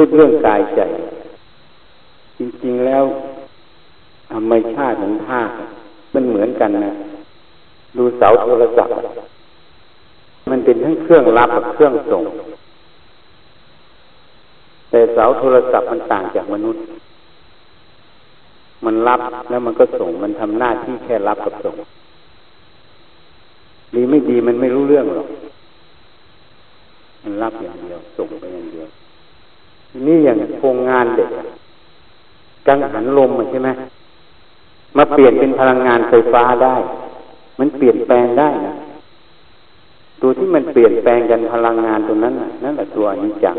[0.00, 0.80] พูดเรื่องกายใจ
[2.38, 3.04] จริงๆแล้ว
[4.32, 5.52] ธรรมชาติของธาตุ
[6.14, 6.92] มันเหมือนกันนะ
[7.96, 8.94] ดูเสาโทรศัพท์
[10.50, 12.24] มันเป็นทั้งเครื่องรับกับเครื่องส่ง
[14.90, 16.82] แต่เสาโทรศัพท์มันต่างจากมนุษย์
[18.84, 19.20] มันรับ
[19.50, 21.76] แล้วมันก็ส่ง มันทำหน้าที่แค่รับกับส่ง
[23.94, 25.28] ดีไม่ดีมันไม่รู้เรื่องหรอก
[27.22, 28.88] มันรับอย่างเดียว ส่งไปอย่างเดียว
[30.06, 31.30] นี่อย่างโครงงานเด็ก
[32.66, 33.70] กังหันลมใช่ไหม
[34.96, 36.76] มาเปลี่ยนเป็นพลังงานไฟฟ้าได้
[37.58, 38.72] มันเปลี่ยนแปลงได้นะ
[40.20, 42.34] ตัวที่มันเปลี่ยนแปลงกันพลังงานตรงนั้น
[42.64, 43.56] นั่นแหละตัวอนิจจัง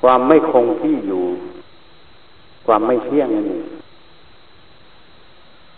[0.00, 1.24] ความไม่คงที่อยู่
[2.66, 3.62] ความไม่เที่ยงนั่นเอง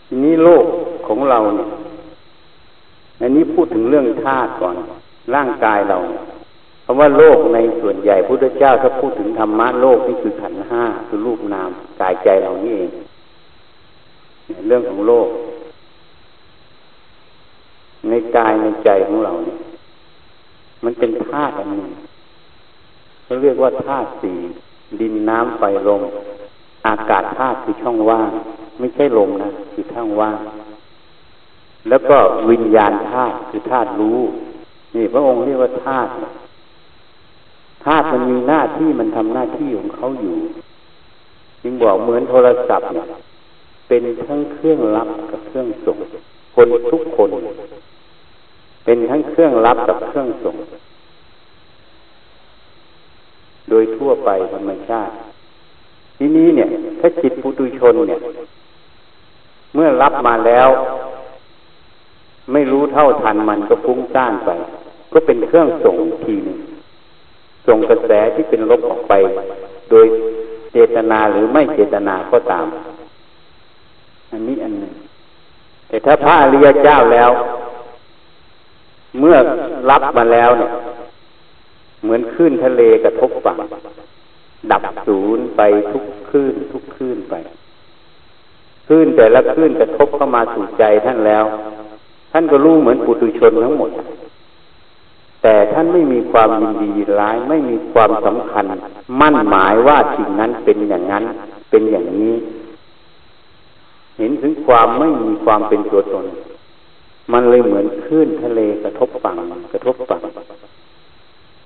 [0.06, 0.64] ทีนี้โลก
[1.06, 1.68] ของเราเนี่ย
[3.20, 4.76] อันนี้พูดถึงเรื่องธาตุก่อน
[5.34, 5.98] ร่างกายเรา
[6.37, 6.37] เพ
[6.88, 12.90] ราะว่าโลกในส่วนใหญ่พุทธเจ้าถ้าพูดถึงธรรมะโลกนี่คือขันห้าคือรูปนามกายใจเรานี่เอง
[14.66, 15.28] เรื่องของโลก
[18.08, 19.58] ในกายในใจของเราเนี่ย
[20.84, 21.90] มันเป็นธาตุอันหนึ่ง
[23.24, 24.36] เขาเรียกว่าธาตุสี่
[25.00, 26.02] ดินน้ำไฟลม
[26.86, 28.30] อากาศธาตุคือช่องว่าง
[28.78, 30.38] ไม่ใช่ลมนะคือช่องว่าง
[31.88, 32.16] แล้วก็
[32.50, 34.20] วิญญาณธาตุคือธาตุรู้
[34.94, 36.10] นี่พระองค์เรียกว่าธาตุ
[37.84, 40.36] ธาตุมันมีหน้าที่มันทำหน้าที่ของเขาอยู่
[41.62, 43.06] จึงบอกเหมือนโทรศัพท์เนี่ย
[43.88, 45.96] เป็นทั้งเครื่องรับกับเครื่องส่ง
[46.54, 47.30] คนทุกคน
[48.84, 50.56] เป็นทั้งเครื่องรับกับเครื่องส่ง
[53.70, 55.12] โดยทั่วไปธรรมชาติ
[56.18, 56.68] ทีนี้เนี่ย
[57.00, 58.20] ถ้าจิตปุตุชนเนี่ย
[59.74, 60.68] เมื่อรับมาแล้ว
[62.52, 64.50] ไม่รู้เท่าทันมันก็ฟุ้งซ่านไป
[65.12, 66.58] ก็เป็นเครื่องส่งทีหนึ่ง
[67.68, 69.14] ส่งกระแสที่เป็นลบออกไป
[69.90, 70.06] โดย
[70.72, 72.66] เจตนาหรือไม่เจตนาก็ตาม
[74.32, 74.94] อันนี้อันหนึ่ง
[75.88, 77.30] แต่ถ้าพระอริยเจ้าแล้ว
[79.20, 79.36] เมื่อ
[79.90, 80.70] รับมาแล้วเนี่ย
[82.02, 83.58] เหมือนคลื่นทะเลกระทบฝั่ง
[84.70, 85.62] ดับศูนย์ไป
[85.92, 87.34] ทุกคลื่นทุกคลื่นไป
[88.88, 91.44] คลื่นแต่ละคลื่นกระทบเข้ามาสู่ใจท่านแล้ว
[92.32, 93.90] ท่านก็รู้เหมือนปุถุชนทั้งหมด
[95.42, 98.64] แต่ท่านไม่มีความยินดีร้ายไม่มีความสำคัญ
[99.20, 101.24] มั่นหมายว่าสิ่งนั้นเป็นอย่างนั้น
[101.70, 102.34] เป็นอย่างนี้
[104.18, 106.26] เห็นถึงความไม่มีความเป็นตัวตน
[107.32, 109.36] มันเลยเหมือนคลื่นทะเลกระทบฝั่ง
[109.72, 110.22] กระทบฝั่ง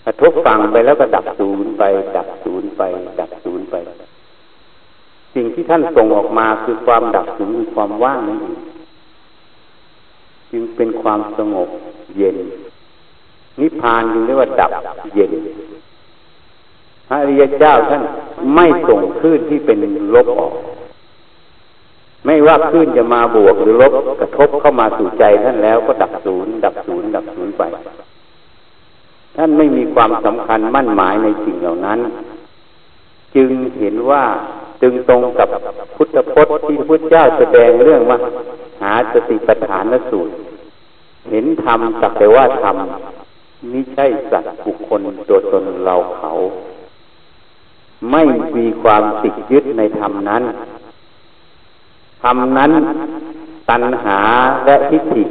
[0.06, 1.82] กระทบฝั่งไปแล้วก็ดับศูนย์ไป
[2.16, 2.82] ดับศูนย์ไป
[3.20, 3.74] ดับศูนย์ไป
[5.34, 8.56] สิ่งที่ท่านส่งออกมาคือความดับศูนย์คือความว่างนั่นเอง
[10.50, 11.68] จึงเป็นความสงบ
[12.16, 12.36] เย็น
[13.60, 14.70] นิพพานจึงเรียกว่าดับ
[15.14, 15.32] เย็น
[17.08, 18.02] พระอริยเจ้าท่าน
[18.54, 19.78] ไม่ส่งคลื่นที่เป็น
[20.14, 20.52] ลบออก
[22.24, 27.62] ไม่ว่าคลื่นจะมาบวกหรือลบกระทบเข้ามาสู่ใจท่านแล้วก็ดับศูนย์ดับศูนย์ดับศูนย์ไป
[29.36, 31.98] ท่านไม่มีความสำคัญมั่นหมายในสิ่งเหล่านั้น
[33.34, 34.24] จึงเห็นว่า
[34.82, 35.48] จึงตรงกับ
[35.96, 38.18] พุทธพจน์ที่พระพุทธเจ้าแสดงเรื่องว่า
[38.82, 40.32] หาสติปัฏฐานสูตร
[41.30, 42.76] เห็นธรรมสักแต่ว่าธรรม
[43.70, 46.30] มิใช่สัตว์บุคคลตัวตนเราเขา
[48.10, 48.22] ไม่
[48.56, 50.42] มีความติดยึดในธรรมนั้น
[52.22, 52.72] ธรรมนั้น
[53.68, 54.20] ตัณหา
[54.64, 55.24] และทิฏฐิ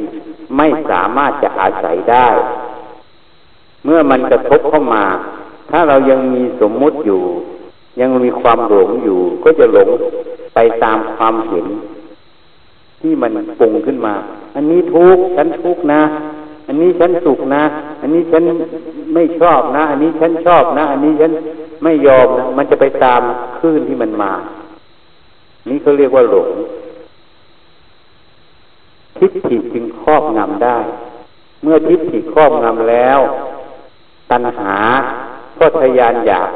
[0.56, 2.28] ไม่สามารถจะอาศัยได้
[3.84, 5.04] เมื่อมันกระทบเข้ามา
[5.70, 7.22] ถ้าเรายังมีสมมุติอยู่
[8.00, 9.88] ยังมีความหลงอยู่ ก็จะหลง
[10.54, 11.66] ไปตามความเห็น
[13.00, 14.14] ที่มันปรุงขึ้นมา
[14.54, 16.02] อันนี้ทุกข์ฉันทุกข์นะ
[16.66, 17.62] อันนี้ฉันสุขนะ
[18.00, 18.42] อันนี้ฉัน
[19.14, 21.32] ไม่ชอบนะ อันนี้ฉันชอบนะ อันนี้ฉัน
[21.82, 23.22] ไม่ยอมนะ มันจะไปตาม
[23.58, 24.32] คลื่นที่มันมา
[25.68, 26.50] นี่เขาเรียกว่าหลง
[29.18, 30.78] ทิฏฐิจึงครอบงำได้
[31.62, 33.18] เมื่อทิฏฐิครอบงำแล้ว
[34.30, 34.76] ตัณหา
[35.58, 36.50] ก็ทยานอยาก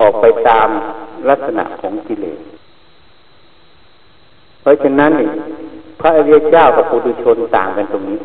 [0.00, 0.68] ออกไปตาม
[1.28, 2.40] ลักษณะของกิเลส
[4.60, 5.12] เพราะฉะนั้น
[6.00, 8.18] พระอริยเจ้ากับปุถุชนต่างกันตรงนี้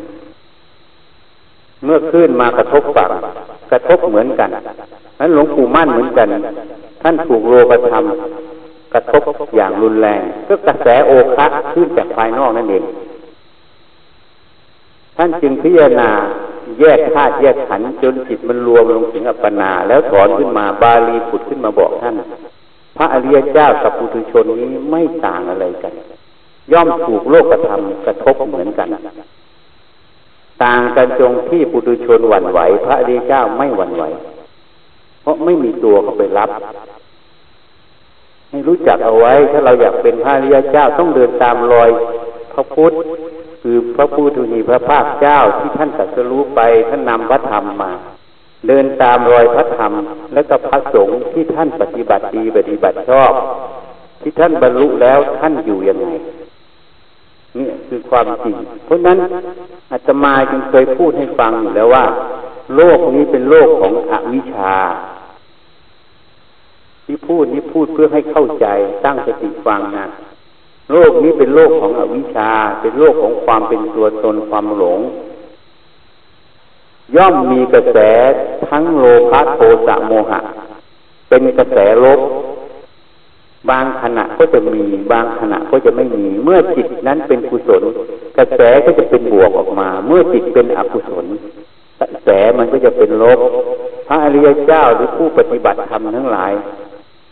[1.83, 3.11] เมื่อขึ้นมากระทบฝั่ง
[3.71, 4.49] กระทบเหมือนกัน
[5.19, 6.27] นั้นหลวงปู่มั่นเหมือนกัน
[7.01, 8.03] ท่านถูกโลกธรรม
[8.93, 9.21] กระทบ
[9.55, 12.83] อย่างรุนแรงก็กระแสโอคะขึ้นจากภายนอกนั่นเอง
[15.17, 16.09] ท่านจึงพิจารณา
[16.79, 22.15] แยกธาตุแยกขันจนจิตมันรวมลงถึงอัปปนา แล้วถอนขึ้นมาบาลีผุดขึ้นมาบอกท่าน
[22.97, 25.93] พระอริยเจ้ากับปุถุชนนี้ไม่ต่างอะไรกัน
[26.71, 28.87] ย่อมถูกโลกธรรมกระทบเหมือนกัน
[30.63, 34.03] ต่างกันจงที่ปุถุชนหวั่นไหว พระอริยเจ้าไม่หวั่นไหว
[35.21, 36.49] เพราะไม่มีตัวเข้าไปรับ
[38.49, 41.89] ให้รู้จักเอาไว้ ถ้าเราอยากเป็นพระริยเจ้าต้องเดินตามรอย
[42.53, 42.93] พระพุทธ
[43.61, 47.91] คือพระผู้ทูนีพระภาคเจ้าที่ท่านตรัสรู้ไปท่านนำพระธรรมมา
[48.67, 49.93] เดินตามรอยพระธรรม
[50.33, 53.31] และก็พระสงฆ์ที่ท่านปฏิบัติดีปฏิบัติชอบ
[54.21, 56.07] ที่ท่านบรรลุแล้วท่านอยู่ยังไง
[57.57, 58.55] นี่คือความจริง
[58.85, 59.17] เพราะนั้น
[59.91, 62.05] อาตมาจึงเคยพูดให้ฟังอยู่แล้วว่า
[62.75, 64.75] โลกนี้เป็นโลกของอวิชชา
[67.05, 68.65] ที่พูดนี้พูดเพื่อให้เข้าใจ
[69.05, 70.05] ตั้งสติฟังนะ
[70.93, 72.51] โลกนี้เป็นโลกของอวิชชา
[72.81, 74.99] เป็นโลกของความเป็นตัวตนความหลง
[77.15, 77.97] ย่อมมีกระแส
[78.69, 80.39] ทั้งโลภะโทสะโมหะ
[81.29, 82.19] เป็นกระแสลบ
[83.69, 87.83] บางขณะก็จะมีบางขณะก็จะไม่มี เมื่อจิตนั้นเป็นกุศล
[88.37, 91.25] กระแสก็จะเป็นบวกออกมา เมื่อจิตเป็นอกุศล
[91.99, 93.39] กระแสมันก็จะเป็นลบ
[94.07, 96.51] พระอริยเจ้าหรือผู้ปฏิบัติธรรมทั้งหลาย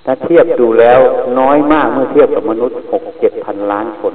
[0.06, 1.00] ถ้าเทียบดูแล้ว
[1.40, 4.14] น้อยมากเมื่อเทียบกับมนุษย์หกเจ็ดพันล้านคน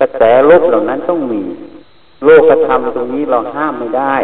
[0.00, 1.42] กระแสลบเหล่านั้นต้องมี
[2.24, 4.16] โลกธรรมตรงนี้เราห้ามไม่ได้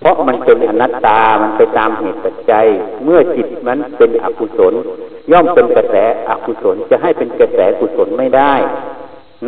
[0.00, 2.66] เพราะมันเป็นอนัตตา มันไปตามเหตุปัจจัย
[3.04, 4.74] เมื่อจิตมันเป็นอกุศล
[5.30, 5.94] ย่อมเป็นกระแส
[6.28, 8.54] อกุศล จะให้เป็นกระแสกุศลไม่ได้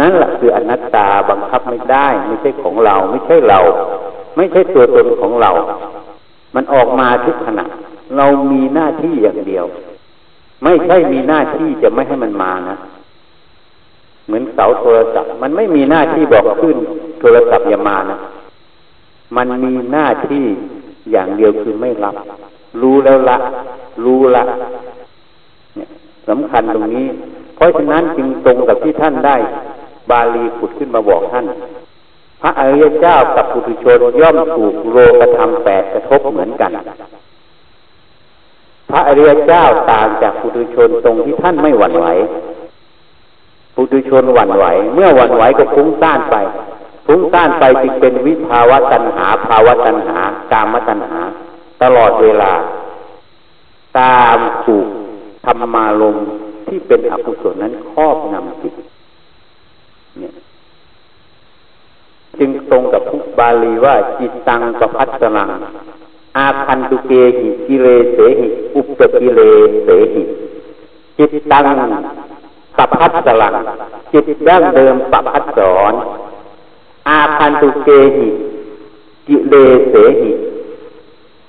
[0.00, 3.60] นั่นแหละคืออนัตตาบังคับไม่ได้ ไม่ใช่ของเรา ไม่ใช่เรา
[4.37, 5.50] ไม่ใช่ตัวตนของเรา
[6.54, 7.64] มันออกมาทุกขณะ
[8.16, 9.64] เรามีหน้าที่อย่างเดียว
[10.64, 12.76] ไม่ใช่มีหน้าที่จะไม่ให้มันมานะ
[14.26, 16.76] เหมือนเสาโทรศัพท์ มันไม่มีหน้าที่บอกขึ้น
[17.20, 18.19] โทรศัพท์อย่ามานะ
[19.37, 20.44] มันมีหน้าที่
[21.12, 22.14] อย่างเดียวคือไม่รับ
[22.81, 23.37] รู้แล้วละ
[24.05, 24.44] รู้ละ
[25.76, 25.88] เนี่ย
[26.29, 27.06] สำคัญตรงนี้
[27.56, 29.37] เพราะฉะนั้นจึงตรงกับที่ท่านได้
[30.11, 31.46] บาลีขุดขึ้นมาบอกท่าน
[32.43, 36.70] พระอริยเจ้ากับปุถุชนย่อมถูกโลกธรรมแปดกระทบเหมือนกัน
[38.90, 42.06] พระอริยเจ้าต่างจากปุถุชนตรงที่ท่านไม่หวั่นไหว
[43.75, 44.64] ปุถุชนหวั่นไหว
[44.94, 46.37] เมื่อหวั่นไหวก็ฟุ้งซ่านไป
[47.12, 50.19] ฟุ้งซ่านไปจึงเป็นวิภาวะตัณหา ภาวะตัณหา
[50.53, 51.20] กามตัณหา
[51.82, 52.53] ตลอดเวลา
[53.99, 54.87] ตามถูก
[55.44, 56.17] ธรรมารม
[56.69, 58.75] ที่เป็นอกุศลนั้นครอบงำจิต
[60.19, 60.32] เนี่ย
[62.38, 65.49] จึงตรงกับพุบาลีว่าจิตตังประพัสลัง
[66.38, 69.41] อาคันตุเกหิกิเลเสหิ อุปกิเล
[69.85, 70.23] เสหิ
[71.19, 71.64] จิตตัง
[72.76, 73.55] ประพัสลัง
[74.12, 75.94] จิตดั้งเดิมประพัสสอน
[77.08, 78.28] อาคันตุเกหิ
[79.28, 79.54] กิเล
[79.88, 80.31] เสหิ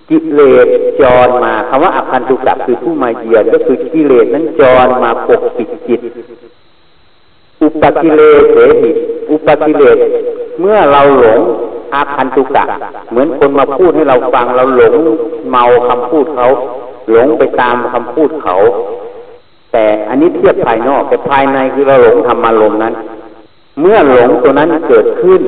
[0.09, 0.67] กิเลส
[1.01, 6.01] จรมาคำว่าอาคันตุกับคือผู้มาเยือนก็คือกิเลสนั้นจรมาปกปิดจิต
[7.61, 8.89] อุปกิเลสเสหิ
[9.31, 9.97] อุปกิเลส
[10.59, 11.39] เมื่อเราหลง
[11.95, 12.63] อาคันตุกะ
[13.11, 14.93] เหมือนคนมาพูดให้เราฟังเราหลง
[15.51, 16.47] เมาคำพูดเขา
[17.11, 18.55] หลงไปตามคำพูดเขา
[19.71, 22.93] แต่อันนี้เทียบภายนอกแต่ภายในคือเราหลงธรรมารมนั้น
[23.79, 25.41] เมื่อหลงตัวนั้นเกิดขึ้น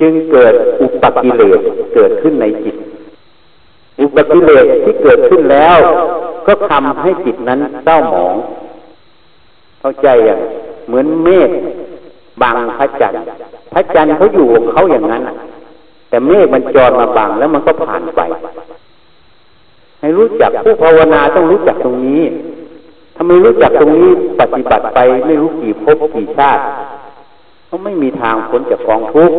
[0.00, 1.60] จึงเกิดอุปกิเลส
[1.94, 2.76] เกิดขึ้นในจิต
[4.00, 5.78] อุปกิเลสที่เกิดขึ้นแล้ว
[6.46, 8.34] ก็ทำให้จิตนั้นเศร้าหมอง
[9.80, 10.40] เข้าใจอย่าง
[10.86, 11.50] เหมือนเมฆ
[12.42, 13.22] บังพระจันทร์
[13.72, 15.22] พระจันทร์เขาอยู่ของเขาอย่างนั้น
[16.08, 18.20] แต่เมฆมันจรมาบังแล้วมันก็ผ่านไป
[20.00, 22.22] ให้รู้จักผู้ภาวนาต้องรู้จักตรงนี้
[23.14, 24.10] ถ้าไม่รู้จักตรงนี้
[24.40, 26.62] ปฏิบัติไปไม่รู้กี่ภพกี่ชาติ
[27.66, 29.36] เขาไม่มีทางพ้นจากกองทุกข์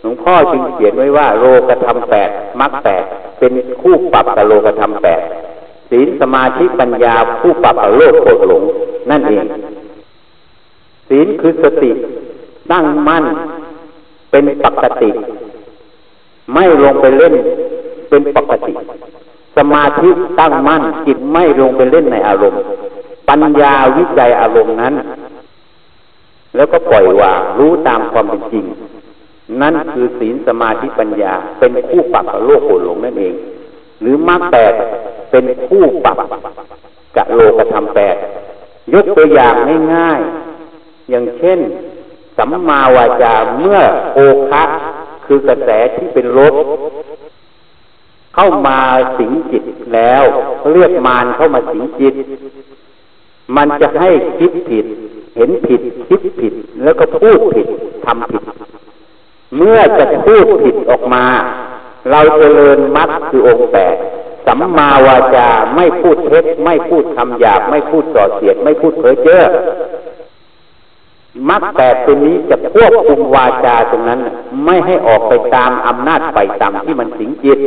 [0.00, 3.04] หลวงพ่อจึงเขียนไว้ว่า โลกธรรมแปดมรรคแปด
[3.38, 5.20] เป็นคู่ปรับกับโลกธรรมแปด
[5.90, 8.62] ศีลสมาธิปัญญาคู่ปรับกับโลกโกรธหลง
[9.10, 9.44] นั่นเอง
[11.08, 11.90] ศีลคือสติ
[12.72, 13.24] ตั้งมั่น
[14.30, 15.10] เป็นปกติ
[16.54, 17.34] ไม่ลงไปเล่น
[18.08, 18.74] เป็นปกติ
[19.56, 22.60] สมาธิตั้งมั่นจิตไม่ลงไปเล่นในอารมณ์
[23.28, 24.94] ปัญญาวิจัยอารมณ์นั้น
[26.56, 28.64] แล้วก็ปล่อยวางรู้ตามความเป็นจริง
[29.60, 33.34] นั่นคือศีลสมาธิปัญญา เป็นคู่ปรับกับโลกโกรหลงนั่นเอง
[34.00, 34.72] หรือมรรคแปด
[35.30, 36.16] เป็นคู่ปรับ
[37.16, 38.16] กับโลกธรรมแปด
[38.94, 39.54] ยกตัวอย่าง
[39.94, 41.58] ง่ายๆ อย่างเช่น
[42.36, 43.80] สัมมาวาจาเมื่อ
[44.14, 44.18] โอ
[44.50, 44.62] คะ
[45.26, 46.54] คือกระแสที่เป็นลบ
[48.34, 48.78] เข้ามา
[49.18, 49.64] สิงจิต
[49.94, 50.22] แล้ว
[50.72, 52.14] เรียกมารเข้ามาสิงจิต
[53.56, 54.86] มันจะให้คิดผิด
[55.38, 57.66] เห็นผิดคิดผิด แล้วก็พูดผิด
[58.04, 58.42] ทำผิด
[59.56, 61.24] เมื่อจะพูดผิดออกมา
[62.10, 63.96] เราเจริญมัดคือองค์แปด
[64.46, 69.42] สัมมาวาจาไม่พูดเท็จไม่พูดคำหยาบไม่พูดส่อเสียด ไม่พูดเพ้อเจ้อ
[71.48, 74.20] มัดแปดตัวนี้จะควบคุมวาจาตรงนั้น
[74.64, 77.58] ไม่ให้ออกไปตามอำนาจไปตามที่มันสิงจิต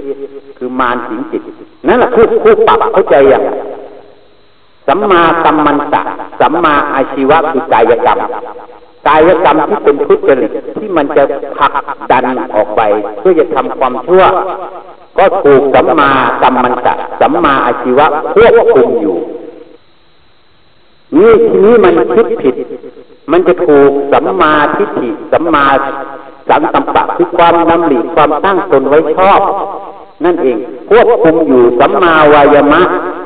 [0.57, 1.41] คือมารสิงจิต
[1.87, 3.43] นั่นแหละคือผู้ปรับเข้าใจอย่าง
[4.87, 6.01] สัมมากัมมันตะ
[6.39, 8.19] สัมมาอาชีวะคือกายกรรม
[9.07, 11.23] กายกรรมที่เป็นทุจริตที่มันจะ
[11.57, 11.73] ผลัก
[12.11, 12.81] ดันออกไป
[13.19, 14.23] เพื่อจะทำความชั่ว
[15.17, 16.09] ก็ถูกสัมมา
[16.41, 19.17] กัมมันตะสัมมาอาชีวะควบคุมอยู่
[21.17, 22.55] นี่ทีนี้มันคิดผิด
[23.31, 25.65] มันจะถูกสัมมาทิฏฐิสัมมา
[26.49, 29.41] สังกัมปะคือความนำหลีความตั้งตนไว้ชอบ
[30.25, 30.57] นั่นเอง
[30.89, 32.81] ควบคุมอยู่สัมมาวายมะ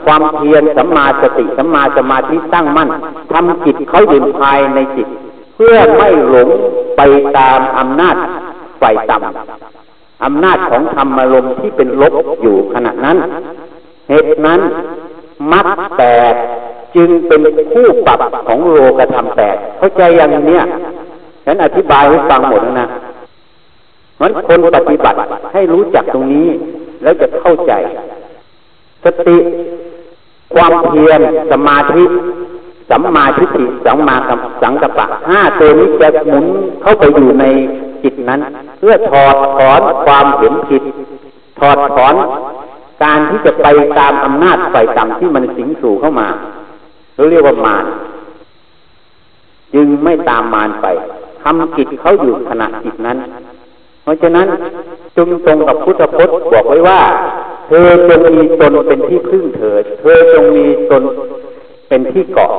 [0.05, 2.89] ความเพียรสัมมาสติสัมมาสมาธิตั้งมั่น
[3.31, 5.07] ทำจิตเขาอยู่ภายในจิต
[5.55, 6.49] เพื่อไม่หลง
[6.97, 7.01] ไป
[7.37, 8.15] ตามอำนาจ
[8.79, 13.17] ไฟต่ำอำนาจของธรรมารมที่เป็นลบอยู่ขณะนั้น
[14.09, 14.59] เหตุนั้น
[15.51, 15.65] มัด
[15.97, 16.35] แปด
[16.95, 17.41] จึงเป็น
[17.73, 20.63] คู่ปรับของโลกธรรมแปดเข้าใจอย่างเนี้ย
[21.45, 22.87] ฉันอธิบายให้ฟังหมดแล้วนะ
[24.21, 25.17] มันคนปฏิบัติ
[25.53, 26.47] ให้รู้จักตรงนี้
[27.05, 27.73] แล้วจะเข้าใจ
[29.03, 29.37] สติ
[30.53, 31.21] ความเพียร
[31.51, 32.03] สมาธิ
[32.89, 34.15] สัมมาทิฏฐิสัมมา
[34.61, 36.45] สังกัปปะห้าตัวนี้จะหมุน
[36.81, 37.45] เข้าไปอยู่ใน
[38.03, 38.39] จิตนั้น
[38.79, 40.83] เพื่อถอดถอนความเห็นผิด
[41.59, 42.13] ถอดถอน
[43.03, 43.67] การที่จะไป
[43.99, 46.27] ตามอำนาจไฟต่ำที่มันสิงสู่เข้ามา
[47.15, 47.85] เราเรียกว่ามาร
[49.73, 50.87] จึงไม่ตามมารไป
[51.43, 53.17] ทำกิจเขาอยู่ขณะจิตนั้น
[54.03, 54.47] เพราะฉะนั้น
[55.15, 57.01] จึงตรงกับพุทธพจน์บอกไว้ว่า
[57.67, 61.03] เธอจงมีตนเป็นที่พึ่งเถิด เธอจงมีตน
[61.87, 62.51] เป็นที่เกาะ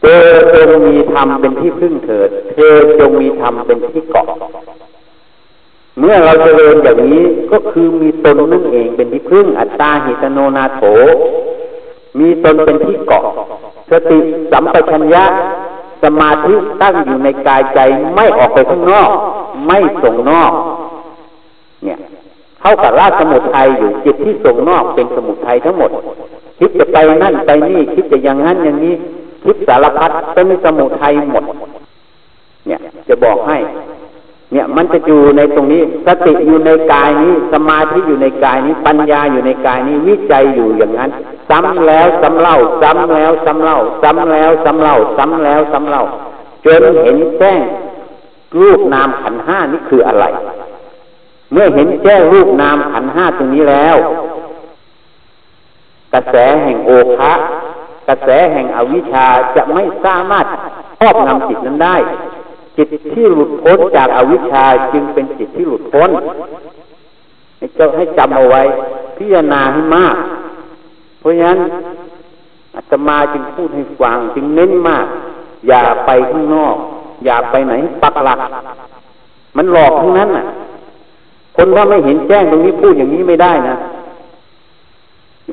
[0.00, 0.22] เธอ
[0.54, 4.28] จงมีธรรมเป็นที่พึ่งเถิด เธอจงมีธรรมเป็นที่เกาะ
[5.98, 10.82] เมื่อเราจเจริญอย่างนี้ก็คือมีตนนั่นเองเป็นที่พึ่งอัตตาหิตโนนาโถ
[12.18, 13.24] มีตนเป็นที่เกาะ
[13.90, 14.18] สติ
[14.50, 15.24] สัมปชัญญะ
[16.02, 17.78] สมาธิตั้งอยู่ในกายใจ
[18.14, 19.10] ไม่ออกไปข้างนอก
[19.66, 20.52] ไม่ส่งนอก
[21.84, 21.98] เนี่ย
[22.60, 25.90] เท่ากับราสมุทัยอยู่จิตที่ส่งนอกเป็นสมุทัยทั้งหมด
[26.58, 28.94] คิดจะไปนั่นไปนี่คิดจะอย่างนั้นอย่างนี้
[29.44, 31.44] คิดสารพัดเป็นสมุทัยหมด
[32.66, 33.58] เนี่ยจะบอกให้
[34.52, 41.10] เนี่ยมันจะอยู่ในตรงนี้สติอยู่ในกายนี้ สมาธิอยู่ในกายนี้ ปัญญาอยู่ในกายนี้วิจัยอยู่อย่างนั้น
[41.48, 46.04] ซ้ำแล้วซ้ำเล่า ซ้ำแล้วซ้ำเล่า ซ้ำแล้วซ้ำเล่า ซ้ำแล้วซ้ำเล่า
[46.64, 47.60] จนเห็นแจ้ง
[48.60, 50.24] รูปนามขันห้านี่คืออะไร
[51.52, 53.96] เมื่อเห็นแจ้งรูปนามขันห้าตรงนี้แล้ว
[56.14, 57.32] กระแสแห่งโอภะ
[58.08, 59.26] กระแสแห่งอวิชชา
[59.56, 60.46] จะไม่สามารถ
[60.98, 61.96] ครอบงำจิตนั้นได้
[62.76, 66.10] จิตที่หลุดพ้นจากอวิชชาจึงเป็นจิตที่หลุดพ้น
[67.58, 68.62] ให้เจ้าให้จำเอาไว้
[69.16, 70.16] พิจารณาให้มาก
[71.18, 71.60] เพราะฉะนั้น
[72.76, 75.06] อาตมาจึงพูดให้ฟังจึงเน้นมาก
[75.68, 76.76] อย่าไปข้างนอก
[77.24, 78.38] อย่าไปไหนปักหลัก
[79.56, 80.44] มันหลอกทั้งนั้นน่ะ
[81.60, 83.74] คนว่าไม่เห็นแจ้งตรงนี้พูดอย่างนี้ไม่ได้นะ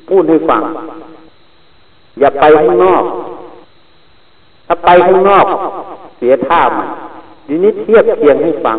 [0.09, 0.61] พูดให้ฟัง
[2.19, 3.03] อย่าไปข้างนอก
[4.67, 5.45] ถ้าไปข้างนอก
[6.17, 6.87] เสียท่ามัน
[7.47, 8.77] ดีนี้เทียบเทียงให้ฟัง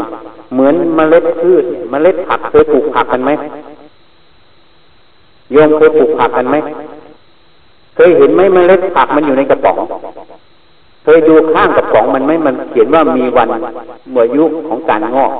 [0.54, 3.30] เหมือนเมล็ดพืชเมล็ดผักเคยปลูกผักกันไหม
[5.52, 6.56] โยมเคยปลูกผักกันไหม
[7.94, 9.76] เคยเห็นไหมเมล็ดผักมันอยู่ในกระป๋อง
[11.04, 13.48] เคยดูข้างกระป๋องมันไหมมันเขียนว่ามีวัน
[14.12, 15.32] หมดอยุของการงอก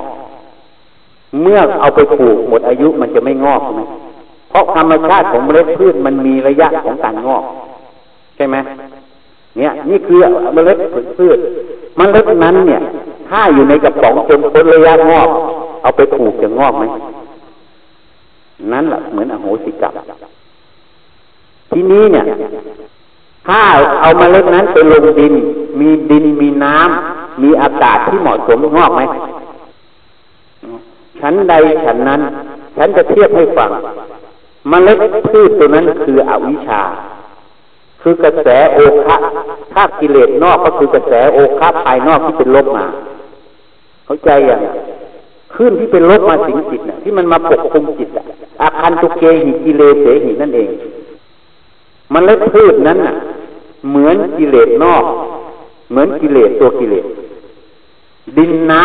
[1.41, 3.87] เมื่อเอาไปปลูกหมดอายุมันจะไม่งอกนะ
[4.49, 7.43] เพราะธรรมชาติของเมล็ดพืชมันมีระยะของการงอก
[8.35, 8.55] ใช่ไหม
[9.57, 10.19] เนี่ย นี่คือ
[10.53, 10.77] เมล็ด
[11.17, 11.37] พืช
[11.99, 12.81] มเมล็ดนั้นเนี่ย
[13.29, 15.29] ถ้าอยู่ในกระป๋องจนพ้นระยะงอก
[15.81, 16.83] เอาไปปลูกจะงอกไหม
[18.71, 19.93] นั่นแหละเหมือนอโหสิกรรม
[21.71, 22.25] ทีนี้เนี่ย
[23.47, 23.61] ถ้า
[24.01, 25.33] เอามาเล็ดนั้นไปลงดิน
[25.79, 29.01] มีดินมีน้ำมีอากาศที่เหมาะสมงอกไหม
[31.19, 31.53] ฉันใด
[31.85, 32.21] ฉันนั้น
[32.77, 33.69] ฉันจะเทียบให้ฟัง
[34.71, 34.97] มเมล็ด
[35.29, 36.81] พืชตัวนั้นคืออวิชชา
[38.01, 39.17] คือกระแสโอคะ
[39.73, 42.85] ถ้ากิเลสนอกก็คือกระแสโอคะภายนอกที่เป็นลบมา
[44.05, 44.61] เข้าใจอย่าง
[45.55, 48.23] ขึ้นที่เป็นลบมาสิงจิตเนี่ยที่มันมาปกคุมจิตอะ
[48.61, 50.69] อาคันตุเกหิกิเลเสหินั่นเอง
[52.13, 53.15] มันเล็ดพืชนั้นน่ะ
[53.89, 55.03] เหมือนกิเลสนอก
[55.91, 57.05] เหมือนกิเลสตัวกิเลส
[58.37, 58.81] ดินน้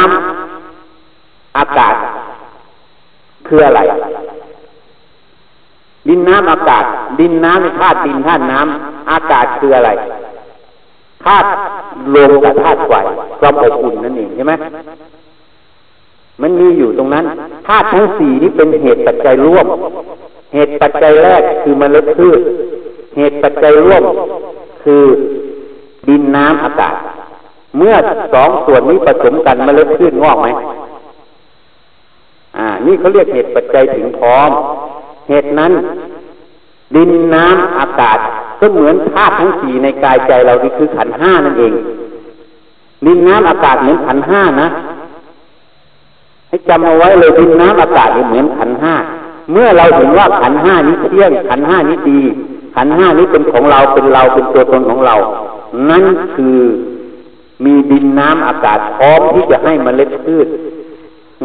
[0.83, 1.95] ำอากาศ
[3.55, 3.81] คืออะไร
[6.09, 6.85] ดินน้ำอากาศ
[7.21, 9.91] ดินน้ำธาตุดินธาตุน้ำอากาศคืออะไร
[11.25, 11.49] ธาตุ
[12.15, 12.93] ลมกับธาตุไฟ
[13.41, 14.53] ความอบอุ่นนั่นเองใช่ไหม
[16.43, 17.25] มันมีอยู่ตรงนั้น
[17.67, 19.67] ธาตุทั้งสี่นี้เป็นเหตุปัจจัยร่วม
[20.55, 22.41] เหตุปัจจัยแรกคือมเมล็ดพืช
[23.17, 24.03] เหตุปัจจัยร่วม
[24.83, 25.05] คือ
[26.09, 26.95] ดินน้ำอากาศ
[27.79, 27.95] เมื่อ
[28.33, 30.49] สองส่วนนี้ผสมกันมเมล็ดพืชงอกไหม
[32.57, 34.51] อ่า นี่เขาเรียกเหตุปัจจัยถึงพร้อม
[35.29, 35.73] เหตุนั้น
[36.95, 38.19] ดินน้ำอากาศ
[38.61, 41.73] ก็เหมือนธาตุทั้งสี่ในกายใจเราที่คือขันห้านั่นเอง
[43.07, 44.69] ดินน้ำอากาศเหมือนขันห้านะ
[46.49, 48.95] ให้จำเอาไว้เลยดินน้ำอากาศเหมือนขันห้า
[49.53, 52.21] เมื่อเราเห็นว่าขันห้านี้เที่ยง ขันห้านี้ดี
[52.77, 55.15] ขันห้านี้เป็นของเราเป็นเราเป็นตัวตนของเรา
[55.91, 56.05] นั่น
[56.35, 56.59] คือ
[57.65, 60.47] มีดินน้ำอากาศพร้อมที่จะให้มเมล็ดพืช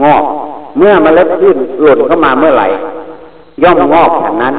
[0.03, 0.23] งอก
[0.77, 2.67] เมื่อมเมล็ดพืชหล่นเข้ามาเมื่อไหร่
[3.63, 4.55] ย่อมงอกฉันนั้น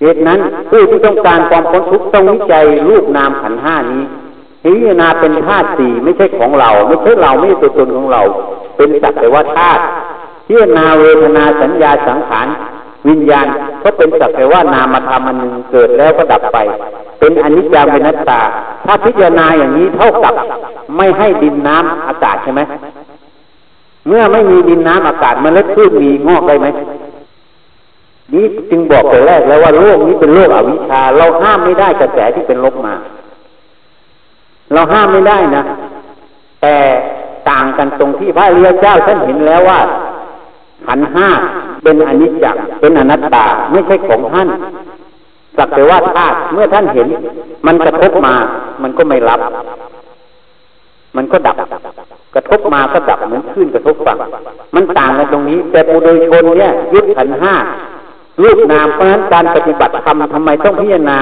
[0.00, 0.40] เหตุนั้น
[0.70, 4.02] ผู้ที่ต้องการความพ้นทุกข์ต้องวิจัยรูปนามขันห้านี้
[4.62, 8.22] พิจารณาเป็นธาตุสี่ไม่ใช่ของเรา ไม่ใช่เราไม่ใช่ตัวตนของเรา
[8.76, 9.82] เป็นสักแต่ว่าธาตุ
[10.46, 12.46] พิจารณาเวทนาสัญญาสังขาร
[13.08, 13.46] วิญญาณ
[13.82, 16.58] ก็เป็นสักแต่ว่านามธรรมอันหนึ่งเกิดแล้วก็ดับไป
[17.18, 18.40] เป็นอนิจจังเป็นนัตตา
[18.86, 20.34] ถ้าพิจารณาอย่างนี้เท่ากับ
[20.96, 22.60] ไม่ให้ดินน้ำอากาศใช่ไหม
[24.08, 26.66] เมื่อไม่มีดินน้ำอากาศมันเล็ดพืชมีงอกได้ไหม
[28.34, 32.94] นี้จึงบอกแต่แรกแล้วว่าโลกนี้เป็นโลกอวิชชา เราห้ามไม่ได้กระแสที่เป็นลบมา
[34.72, 35.62] เราห้ามไม่ได้นะ
[36.62, 36.76] แต่
[37.50, 39.80] ต่างกันตรงที่พระเรียเจ้าท่านเห็นแล้วว่า
[40.86, 41.28] ขันห้า
[41.82, 44.48] เป็นอนิจจ์เป็นอนัตตาไม่ใช่ของท่าน
[45.56, 47.08] สักแต่ว่าธาตุเมื่อท่านเห็น
[47.66, 48.34] มันกระทบมา
[48.82, 49.40] มันก็ไม่รับ
[51.16, 51.56] มันก็ดับ
[52.36, 54.18] กระทบมาก็ดับเหมือนขึ้นกระทบฝั่ง
[54.74, 57.54] มันต่างกันตรงนี้ แต่ปุถุชนเนี่ยยึดขันห้า
[58.42, 61.18] รูปนามเพราะฉะนั้นการปฏิบัติธรรมทำไมต้องพิจารณา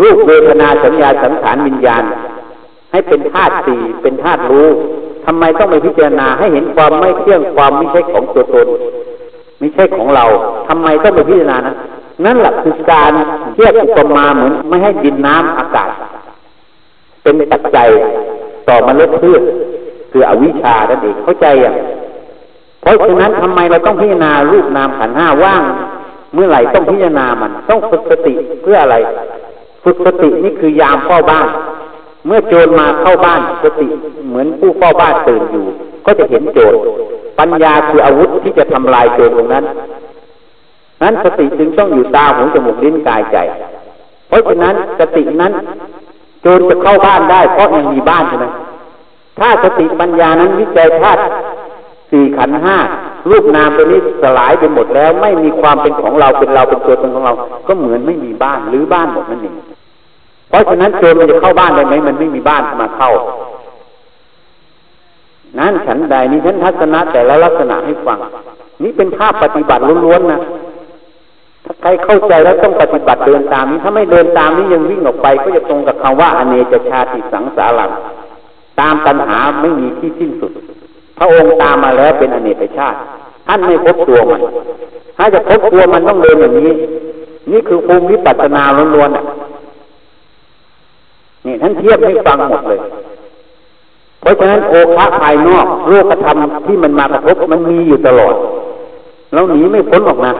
[0.00, 2.04] รูปเวทนาสัญญาสังขารวิญญาณ
[2.90, 4.68] ให้เป็นธาตุสี่เป็นธาตุรู้
[5.26, 8.68] ทำไมต้องไปพิจารณาให้เห็นความไม่เที่ยงความไม่ใช่ของตัวตน
[9.58, 10.24] ไม่ใช่ของเรา
[10.68, 11.74] ทำไมต้องไปพิจารณานะ
[12.24, 13.12] นั่นแหละคือการ
[13.54, 15.90] เทียบอุปมาเหมือนไม่ให้ดินน้ำอากาศ
[17.22, 17.88] เป็นปัจจัย
[18.68, 19.42] ต่อมเมล็ดพืช
[20.16, 21.74] คืออวิชชานั่นเองเข้าใจอย่าง
[22.82, 25.62] เพราะฉะนั้นทำไมเราต้องพิจารณารูปนามขันห้าว่าง
[26.34, 28.96] เมื่อไหร่ต้องพิจารณามัน ต้องฝึกสติเพื่ออะไร
[29.84, 31.48] ฝึกสตินี่คือยามเฝ้าบ้าน
[32.26, 33.88] เมื่อโจรมาเข้าบ้านสติ
[34.28, 35.66] เหมือนผู้เฝ้าบ้านตื่นอยู่
[36.06, 36.74] ก็จะเห็นโจร
[37.38, 39.64] ปัญญาคืออาวุธที่จะทำลายโจรตรงนั้น
[41.02, 43.36] นั้นสติจึงต้องอยู่ตาหูจมูกลิ้นกายใจ
[44.28, 45.52] เพราะฉะนั้นสตินั้น
[46.42, 48.46] โจรจะเข้าบ้านได้ เพราะยังมีบ้านใช่ไหม
[49.38, 51.20] ถ้าสติปัญญานั้นวิจัยธาตุ
[52.10, 52.76] สี่ขันห้า
[53.30, 57.34] รูปนามตัวนี้สลายไปหมดแล้ว ไม่มีความเป็นของเราเป็นเราเป็นตัวตนของเรา
[57.66, 59.54] ก็เหมือนไม่มีบ้านหรือบ้านหมดนั่นเอง
[60.48, 63.10] เพราะฉะนั้นโจรมันจะเข้าบ้านได้ไหมมันไม่มีบ้านมาเข้า
[65.58, 68.18] นั้นฉันใดนี้ฉันทัศนะแต่ละลักษณะให้ฟัง
[68.82, 70.40] นี่เป็นภาพปฏิบัติล้วนๆนะ
[71.64, 77.90] ถ้าใครเข้าใจแล้วต้องปฏิบัติเดินตามนี้ ถ้าไม่เดินตามนี้ยังวิ่งออกไป ก็จะตรงกับคำว่าอเนจชาติสังสารัง
[78.80, 80.52] ตามปัญหาไม่มีที่สิ้นสุด
[81.18, 82.96] พระองค์ตามมาแล้วเป็นอเนกชาติ
[83.46, 84.40] ท่านไม่พบตัวมัน
[85.16, 86.72] ถ้าจะพบตัวมันต้องเดินอย่างนี้
[87.50, 88.62] นี่คือภูมิวิปัสสนา
[88.94, 89.20] ล้วนๆ
[91.46, 92.80] นี่ท่านเทียบให้ฟังหมดเลย
[94.20, 98.34] เพราะฉะนั้นโอคะภายนอกโลกธรรมที่มันมากระทบมันมีอยู่ตลอด
[99.32, 100.32] เราหนีไม่พ้นออกนะ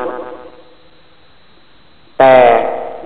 [2.18, 2.34] แต่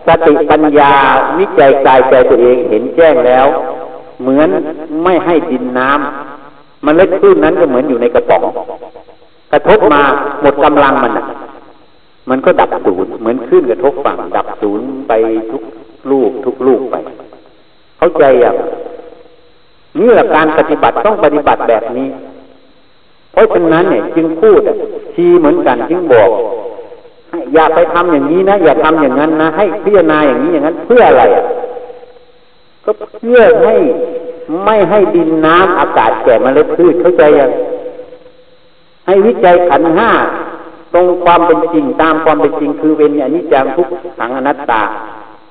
[0.07, 0.93] สติปัญญา
[1.39, 3.47] วิจัยกายใจตัวเองเห็นแจ้งแล้ว
[4.23, 4.49] เหมือน
[5.05, 8.43] ไม่ให้ดินน้ำมันเล็กขึ้นนั้นก็เหมือนอยู่ในกระป๋อง
[9.53, 10.03] กระทบมา
[10.43, 11.13] หมดกำลังมัน
[12.31, 15.13] มันก็ดับศูนย์เหมือนขึ้นกระทบฝั่ง ดับศูนย์ไป
[15.51, 15.63] ทุก
[16.11, 16.97] ลูกทุกลูกไป
[17.99, 18.57] เข้าใจอย่าง
[19.99, 22.09] นี่แหละการปฏิบัติต้องปฏิบัติแบบนี้
[23.33, 24.61] เพราะฉะนั้นเนี่ยจึงพูด
[25.15, 26.31] ชี้เหมือนกันจึงบอก
[27.55, 31.25] อย่าไปทำอย่างนี้นะ อย่าทำอย่างนั้นนะ ให้พิจารณาอย่างนี้อย่างนั้นเพื่ออะไร
[32.85, 33.75] ก็เพื่อให้
[34.65, 37.51] ไม่ให้ดินน้ำอากาศแก่มเมล็ดพืชเข้าใจยัง
[39.07, 40.11] ให้วิจัยขันห้า
[40.95, 43.87] ตรงความเป็นจริงตามความเป็นจริงคือเป็นอนิจจังทุก
[44.19, 44.83] ขังอนัตตา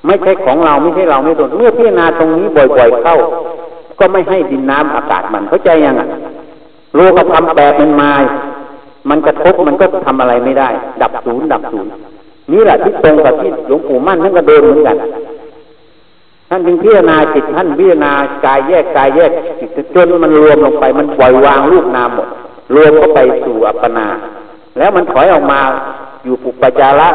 [0.06, 3.16] ไม่ใช่ของเราไม่ใช่เราไม่ตนเมื่อพิจารณาตรงนี้บ่อยๆเข้า
[3.98, 6.08] ก็ไม่ให้ดินน้ำอากาศมันเข้าใจยังอะ
[6.94, 8.12] โลกธรรมแปดมันมา
[9.10, 10.68] มันกระทบมันก็ทำอะไรไม่ได้
[11.02, 11.90] ดับศูนย์ดับศูนย์
[12.52, 14.96] นี่แหละที่ตรงกับที่หลวงปู่มั่นท่านก็เดินเหมือนกัน
[16.48, 18.12] ท่านจึงพิจารณาจิตท่านพิจารณา
[18.46, 19.30] กายแยกกายแยก
[19.60, 22.28] จิตจนมันรวมลงไปมันปล่อยวางรูปนามหมด
[22.74, 24.06] รวมเข้าไปสู่อัปปนา
[24.78, 25.60] แล้วมันถอยออกมา
[26.24, 27.08] อยู่ปุปจาระ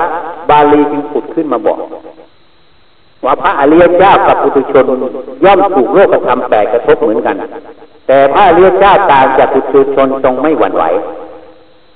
[0.50, 1.80] บาลีจึงขุดขึ้นมาบอก
[3.26, 4.86] ว่าพระอริยเจ้ากับปุถุชน
[5.44, 7.36] ย่อมถูกโลกธรรมแปดกระทบเหมือนกัน
[8.08, 10.84] แต่พระอริยเจ้าต่างจากปุถุชนทรงไม่หวั่นไหว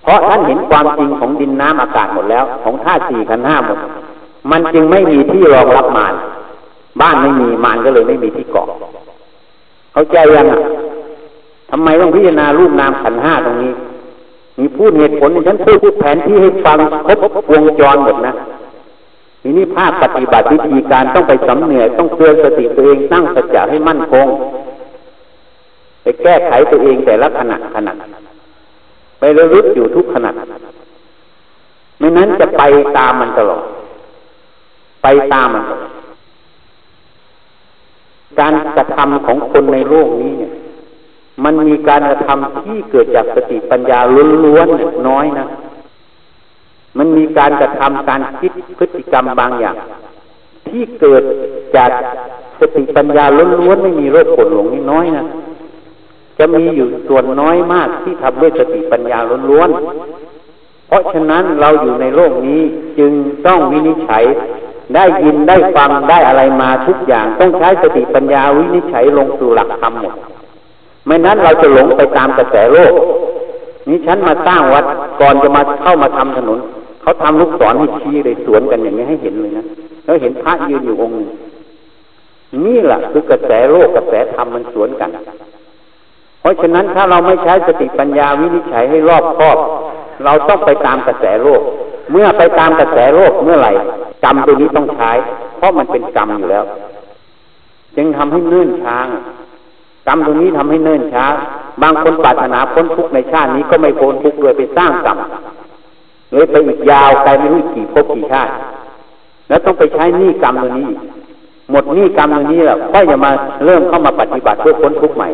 [0.03, 3.79] เพราะท่านเห็นความจริงของดินน้ำอากาศหมดแล้ว ของธาตุสี่ขันห้าหมด
[4.51, 6.13] มันจึงไม่มีที่รองรับมาร
[7.01, 8.65] บ้านไม่มีมารก็เลยไม่มีที่เกาะ
[9.93, 10.59] เข้าใจยังอะ
[11.71, 13.71] ทำไมต้องพิจารณารูปนามขันห้าตรงนี้
[14.57, 17.19] มีพูดเหตุผลฉันพูดแผนที่ให้ฟังครบ
[17.53, 18.33] วงจรหมดนะ
[19.41, 24.27] ทีนี้ภาคปฏิบัติวิธีการต้องไปสำเนียต้องเตือนสติตัวเองตั้งสัจจะให้มั่นคง
[26.03, 27.93] ไปแก้ไขตัวเองแต่ละขณะขณะ
[29.19, 30.31] ไประลึกอยู่ทุกขณะ
[31.99, 32.63] ไม่นั้นจะไป
[32.97, 33.63] ตามมันตลอด
[35.03, 35.63] ไปตามมัน
[38.39, 40.51] การกระทำของคนในโลกนี้เนี่ย
[41.43, 43.99] มันมีการกระทำที่เกิดจากสติปัญญา
[44.45, 45.47] ล้วนๆน้อยนะ
[46.97, 49.75] มันมีการกระทำการคิดพฤติกรรมบางอย่าง
[50.69, 51.23] ที่เกิด
[51.75, 51.91] จาก
[52.59, 53.25] สติปัญญา
[53.59, 55.25] ล้วนๆไม่มีโรคผลหลงนี่น้อยนะ
[56.39, 59.19] จะมีอยู่ส่วนน้อยมากที่ทำด้วยสติปัญญา
[59.49, 59.69] ล้วน
[60.87, 62.61] เพราะฉะนั้นเราอยู่ในโลกนี้
[62.99, 63.11] จึง
[63.45, 64.23] ต้องวินิจฉัย
[64.95, 70.15] ได้ยินได้ฟังได้อะไรมาทุกอย่าง ต้องใช้สติปัญญาวินิจฉัยลงสู่หลักธรรมหมด
[71.05, 72.93] ไม่นั้นเราจะหลงไปตามกระแสโลก
[73.87, 74.85] นี้ฉันมาสร้างวัด
[75.21, 76.59] ก่อนจะมาเข้ามาทำถนน
[77.01, 79.65] เขาทำลูกศรให้ชี้เลยสวนกันอย่างนี้ให้เห็นเลยนะ
[80.05, 81.29] แล้วเห็นพระยืนอยู่องค์นึง
[82.65, 85.09] นี่แหละคือกระแสโลกกระแสธรรมมันสวนกัน
[86.41, 89.57] เพราะฉะนั้นถ้าเราไม่ใช้สติปัญญาวินิจฉัยให้รอบคอบ
[90.23, 91.61] เราต้องไปตามกระแสโลก
[92.11, 93.71] เมื่อไปตามกระแสโลกเมื่อไหร่
[94.23, 95.11] กรรมตัวนี้ต้องใช้
[95.57, 96.65] เพราะมันเป็นกรรมอยู่แล้ว
[97.95, 98.97] จึงทำให้เนื่นช้า
[100.07, 101.25] กรรมตรงนี้ทำให้เนื่นช้า
[101.81, 105.17] บางคนปรารถนาพ้นทุกข์ในชาตินี้ก็ไม่พ้นทุกข์ด้วยไปสร้างกรรม
[106.31, 108.51] เลยไปอีกยาวไกลไม่รู้กี่ภพกี่ชาติ
[109.47, 110.87] แล้วต้องไปใช้หนี้กรรมตัวนี้
[111.71, 113.31] หมดหนี้กรรมตัวนี้แล้วก็จะมา
[113.65, 115.27] เริ่มเข้ามาปฏิบัติเพื่อพ้นทุกข์ใหม่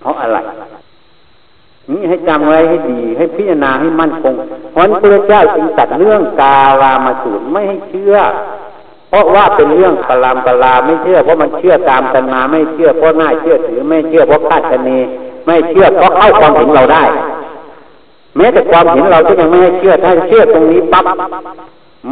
[0.00, 0.38] เพราะอะไร
[1.92, 4.34] นี่ให้จำไว้ให้ดี ให้พิจารณาให้มั่นคง
[4.72, 8.16] เพราะพระเจ้าจึงตัดเรื่องกาลามาสูตรไม่ให้เชื่อ
[9.10, 14.90] เพราะว่าเป็นเรื่องกลามกลาไม่เชื่อเพราะมันเชื่อตามกันมาไม่เชื่อเพราะน่าเชื่อถือไม่เชื่อเพราะคาดคะเน
[15.46, 17.04] ไม่เชื่อเพราะเข้าความเห็นเราได้
[18.36, 21.04] แม้แต่ความเห็นเราก็ยังไม่ให้เชื่อถ้าเชื่อตรงนี้ปั๊บ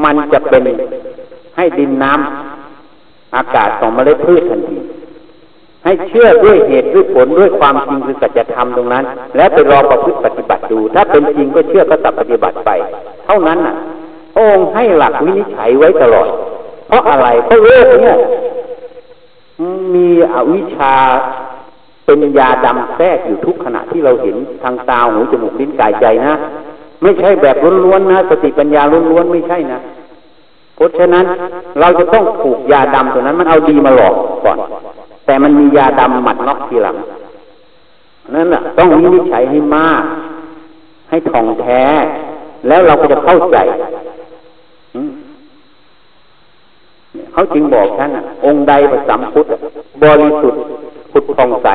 [0.04, 0.62] มันจะเป็น
[1.56, 4.78] ให้ดินน้ำอากาศของเมล็ดพืชทันที
[5.84, 9.04] ให้เชื่อด้วยเหตุด้วยผลด้วยความจริงคือสัจธรรมตรงนั้น
[9.36, 12.70] แล้วไปรอประพฤติปฏิบัติดู ถ้าเป็นจริงก็เชื่อก็ตัดปฏิบัติไป
[13.26, 13.76] เท่านั้นน่ะ
[14.38, 16.28] องค์ให้หลักวินิจฉัยไว้ตลอด
[16.88, 18.16] เพราะอะไรเพราะโลกเนี่ย
[19.94, 20.94] มีอวิชชา
[22.06, 26.34] เป็นยาดำแทรกอยู่ทุกขณะที่เราเห็นทางตาหูจมูกลิ้นกายใจนะ
[27.02, 29.80] ไม่ใช่แบบล้วนๆนะสติปัญญาล้วนๆไม่ใช่นะ
[30.76, 31.24] เพราะฉะนั้น
[31.80, 34.14] เราจะต้องผูกยาดำตัวนั้น มันเอาดีมาหลอก
[34.44, 34.58] ก่อน
[35.26, 36.96] แต่มันมียาดำหมัดน็อกทีหลัง
[38.34, 40.02] นั่นแหละต้องวินิจฉัยให้มาก
[41.10, 41.82] ให้ท่องแท้
[42.68, 43.56] แล้วเราก็จะเข้าใจ
[47.32, 48.10] เขาจึงบอกท่าน
[48.44, 49.46] องค์ใดประสัมพุทธ
[50.02, 50.62] บริสุทธิ์
[51.12, 51.68] พุทธผ่องใส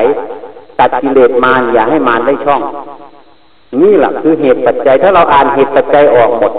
[0.80, 2.62] ตัดกิเลสมารอย่าให้มารได้ช่อง
[3.82, 6.52] นี่แหละคือเหตุปัจจัย ถ้าเราอ่านเหตุปัจจัยออกหมด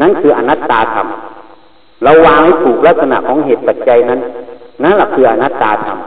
[0.00, 1.06] นั่นคืออนัตตาธรรม
[2.02, 4.20] เราวางให้ถูกลักษณะของเหตุปัจจัยนั้น
[4.82, 5.98] นั่นแหละคืออนัตตาธรรม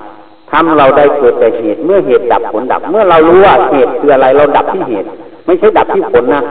[0.51, 5.07] ธรรมเหล่าใดเกิดแต่เหตุ เมื่อเหตุดับผลดับ เมื่อเรารู้ว่าเหตุคืออะไรเราดับที่เหตุ
[5.45, 6.41] ไม่ใช่ดับที่ผลนะ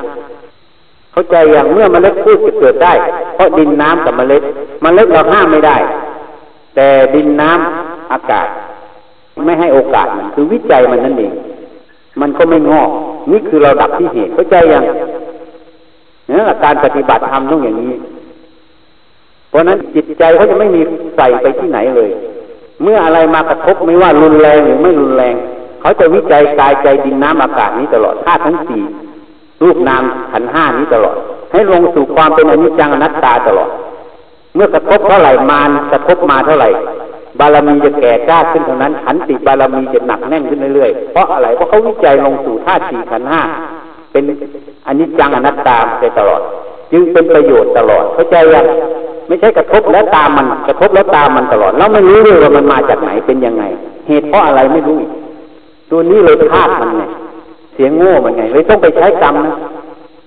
[1.13, 2.93] เข้าใจอย่างเมื่อเมล็ดพืชจะเกิดได้
[3.35, 4.43] เพราะดินน้ำกับมเมล็ด
[4.85, 5.77] มเมล็ดเราห้ามไม่ได้
[6.75, 8.49] แต่ดินน้ำอากาศ
[9.47, 11.33] ไม่ให้โอกาสมันคือวิจัยมันนั่นเอง
[12.21, 12.91] มันก็ไม่งอก
[13.31, 14.85] นี่คือเราดับที่เหตุเข้าใจอย่าง
[16.31, 17.93] นี่การปฏิบัติธรรมต้องอย่างนี้
[19.51, 20.81] เพราะนั้นจิตใจเขาจะไม่มี
[21.17, 22.11] ใส่ไปที่ไหนเลย
[22.83, 25.35] เมื่ออะไรมากระทบไม่ว่ารุนแรงหรือไม่รุนแรง
[25.81, 28.83] เขาจะวิจัยกายใจดินน้ำอากาศนี้ตลอดธาตุทั้งสี่
[29.63, 31.17] รูปนามขันห้านี้ตลอด
[31.53, 33.71] ให้ลงสู่ความเป็นอนิจจังอนัตตาตลอด
[34.55, 36.71] เมื่อกระทบเท่าไหร่มานกระทบมาเท่าไหร่
[37.39, 43.43] บารมีจะแก่กล้าขึ้นเท่านั้นขันติบารมีจะหนักแน่นขึ้นเรื่อยๆเพราะอะไรเพราะเขาวิจัยลงสู่ธาตุสี่ขันห้า
[44.13, 44.25] เป็น
[44.87, 46.43] อนิจจังอนัตตาไปตลอด
[46.93, 48.67] จึงเป็นประโยชน์ตลอดเข้าใจยัง
[49.29, 53.65] ไม่ใช่กระทบแล้วตามมัน กระทบแล้วตามมันตลอดเราไม่รู้เลยว่ามันมาจากไหนเป็นยังไง
[54.07, 54.99] เหตุเพราะอะไรไม่รู้
[55.91, 57.03] ตัวนี้เลยพลาดมันไง
[57.75, 59.55] เสียงโง่มันไงเลยต้องไปใช้กรรมนะ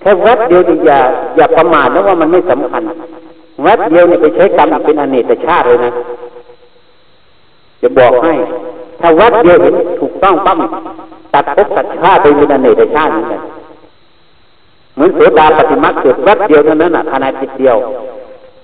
[0.00, 0.98] แค่แวบเดียวอย่า
[1.36, 2.82] อย่าประมาทนะว่ามันไม่สำคัญ
[3.62, 5.92] แวบเดียวเนี่ยไปใช้กรรมเป็นอเนกชาติเลยนะ
[7.82, 8.32] จะบอกให้
[9.00, 10.58] ถ้าแวบเดียวเห็นถูกต้องปั๊ม
[11.32, 13.40] ตัดภพตัดชาติไปเป็นอเนกชาติเหมือนกัน
[14.94, 17.76] เหมือนเสือดาปฏิมาเกิดแวบเดียวเท่านั้นอะขนาดจิตเดียว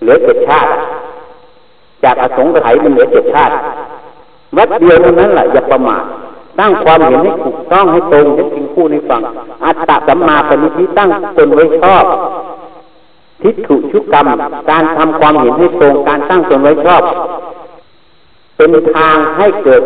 [0.00, 0.70] เหลือเจ็ดชาติ
[2.04, 3.54] จากอสงไขยมันเหลือเจ็ดชาติ
[4.56, 6.02] วัดเดียวเท่านั้นแหละอย่าประมาท
[6.58, 9.22] ตั้งความเห็นให้ถูกต้องให้ตรงให้จริงคู่ในฟัง
[9.64, 12.04] อัตตะสัมมาปณิทิตั้งตนไว้ชอบ
[13.42, 14.28] ทิฏฐุชุกกรรม
[14.70, 17.02] การทำความเห็นให้ตรง การตั้งตนไว้ชอบ
[18.56, 19.82] เป็นทางให้เกิด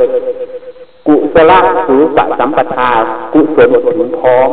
[1.07, 1.53] กุศล
[1.87, 2.91] สูปสัมปทา
[3.33, 4.49] กุศลถึงพร้อม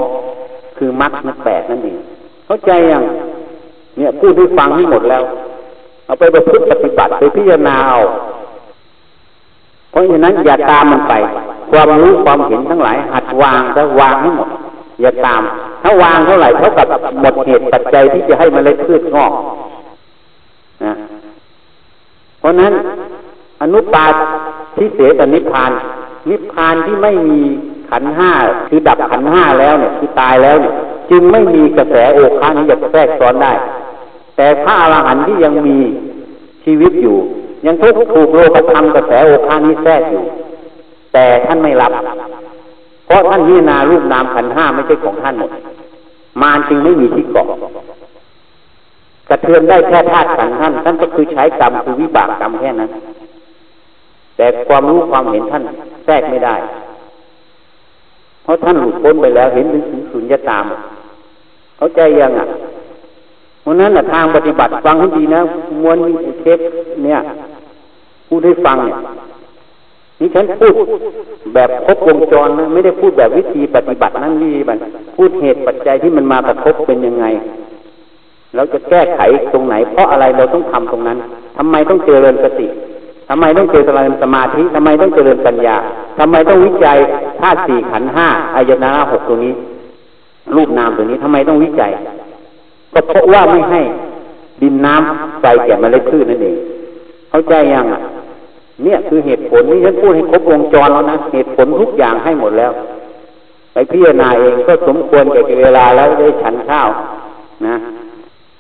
[0.78, 1.98] คือมรรคแปดนั่นเอง
[2.46, 3.04] เข้าใจยัง
[4.00, 5.24] เนี่ยพูดให้ฟังให้หมดแล้ว
[6.06, 8.00] เอาไปประพฤติปฏิบัติไปพิจารณาเอา
[9.92, 11.14] เพราะฉะนั้นอย่าตามมันไป
[11.72, 14.50] ความรู้ความเห็นทั้งหลาย หัดวางจะวางให้หมด
[15.02, 15.42] อย่าตาม
[15.84, 16.88] ถ้าวางเท่าไหร่เท่ากับ
[17.22, 19.34] หมดเหตุปัจจัยที่จะให้มเมล็ดพืชงอก
[20.84, 20.94] นะ
[22.40, 22.74] เพราะนั้น
[23.62, 24.06] อนุปา
[24.78, 25.72] ทิเสสนิพพาน
[26.30, 27.42] นิพพานที่ไม่มี
[27.90, 28.32] ขันห้า
[28.68, 30.74] คือดับขันห้าแล้วเนี่ย คือตายแล้วเนี่ย
[31.10, 33.54] จึงไม่มีกระแสโอคานี้จะแทรกซ้อนได้
[34.42, 35.78] แต่พระอรหันต์ที่ยังมี
[36.64, 37.18] ชีวิตอยู่
[37.66, 40.24] ยังทุกถูกโลกธรรมกระแสโอคานี้แทรกอยู่
[41.14, 41.92] แต่ท่านไม่รับ
[43.06, 45.52] เพราะท่านพิจารณารูปนามขันห้าไม่ใช่ของท่านหมด
[46.42, 47.48] มารจึงไม่มีที่เกาะ
[49.30, 52.90] กระเทือนได้แค่ธาตุขันท่านท่านก็คือใช้กรรมคือวิบากกรรมแค่นั้น
[54.36, 55.64] แต่ความรู้ความเห็นท่าน
[56.06, 56.56] แทรกไม่ได้
[58.44, 60.66] เพราะท่านหลุดพ้นไปแล้วเห็นถึงสุญญตาม
[61.78, 62.48] เข้าใจยังอะ
[63.62, 65.42] เพราะนั้นทางปฏิบัติฟังให้ดีนะ
[65.82, 65.98] มวล
[66.42, 66.60] เทป
[67.04, 67.20] เนี่ย
[68.28, 68.98] พูดให้ฟังเนี่ย
[70.20, 70.74] นี่ฉันพูด
[71.54, 74.78] แบบครบวงจรนะไม่ได้พูดแบบวิธีปฏิบัตินั่นนี่มัน
[75.16, 77.26] พูดเหตุปัจจัยที่มันมากระทบเป็นยังไง
[78.56, 79.20] เราจะแก้ไข
[79.54, 81.18] ตรงไหน เพราะอะไรเราต้องทำตรงนั้น
[81.58, 82.68] ทำไมต้องเจริญสติ
[83.30, 85.76] ทำไมต้องเจริญสมาธิทำไมต้องเจริญปัญญา
[86.20, 86.98] ทำไมต้องวิจัย
[87.42, 89.54] ธาตุสี่ขันห้าอายนะหกตัวนี้
[90.56, 91.92] รูปนามตัวนี้ทำไมต้องวิจัย
[92.94, 93.82] ก็เพราะว่าไม่ให้
[94.62, 96.58] ดินน้ำไฟแก่มเมล็ดพืชนั่นเอง
[97.30, 98.02] เข้าใจยังอะ
[98.84, 102.72] เนี่ยคือเหตุผลนี่ฉันพูดให้ครบวงจรแล้วนะเหตุผลทุกอย่างให้หมดแล้ว
[103.74, 106.90] ไปพิจารณาเองก็สมควรแก่เวลาแล้วได้ฉันข้าว
[107.68, 107.76] นะ